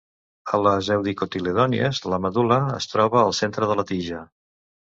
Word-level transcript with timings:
A 0.57 0.59
les 0.67 0.87
eudicotiledònies, 0.95 2.01
la 2.15 2.21
medul·la 2.25 2.59
es 2.81 2.91
troba 2.95 3.23
al 3.25 3.39
centre 3.45 3.73
de 3.73 3.81
la 3.83 3.87
tija. 3.93 4.27